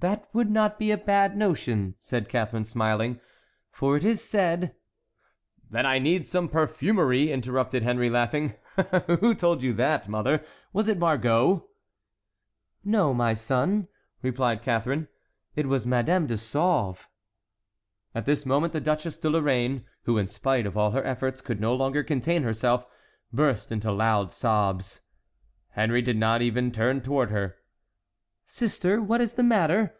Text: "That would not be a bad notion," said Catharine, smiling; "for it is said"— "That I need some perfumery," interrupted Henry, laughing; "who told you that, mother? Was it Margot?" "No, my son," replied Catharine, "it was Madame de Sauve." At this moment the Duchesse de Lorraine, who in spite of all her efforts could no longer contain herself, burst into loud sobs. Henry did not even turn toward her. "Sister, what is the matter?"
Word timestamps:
"That 0.00 0.28
would 0.32 0.48
not 0.48 0.78
be 0.78 0.92
a 0.92 0.96
bad 0.96 1.36
notion," 1.36 1.96
said 1.98 2.28
Catharine, 2.28 2.64
smiling; 2.66 3.18
"for 3.72 3.96
it 3.96 4.04
is 4.04 4.22
said"— 4.22 4.76
"That 5.70 5.84
I 5.86 5.98
need 5.98 6.28
some 6.28 6.48
perfumery," 6.48 7.32
interrupted 7.32 7.82
Henry, 7.82 8.08
laughing; 8.08 8.54
"who 9.18 9.34
told 9.34 9.60
you 9.60 9.72
that, 9.72 10.08
mother? 10.08 10.44
Was 10.72 10.88
it 10.88 10.98
Margot?" 11.00 11.66
"No, 12.84 13.12
my 13.12 13.34
son," 13.34 13.88
replied 14.22 14.62
Catharine, 14.62 15.08
"it 15.56 15.66
was 15.66 15.84
Madame 15.84 16.28
de 16.28 16.36
Sauve." 16.36 17.08
At 18.14 18.24
this 18.24 18.46
moment 18.46 18.72
the 18.72 18.80
Duchesse 18.80 19.16
de 19.16 19.28
Lorraine, 19.28 19.84
who 20.02 20.16
in 20.16 20.28
spite 20.28 20.64
of 20.64 20.76
all 20.76 20.92
her 20.92 21.02
efforts 21.02 21.40
could 21.40 21.60
no 21.60 21.74
longer 21.74 22.04
contain 22.04 22.44
herself, 22.44 22.86
burst 23.32 23.72
into 23.72 23.90
loud 23.90 24.30
sobs. 24.30 25.00
Henry 25.70 26.02
did 26.02 26.16
not 26.18 26.40
even 26.40 26.70
turn 26.70 27.00
toward 27.00 27.32
her. 27.32 27.56
"Sister, 28.50 29.02
what 29.02 29.20
is 29.20 29.34
the 29.34 29.42
matter?" 29.42 29.94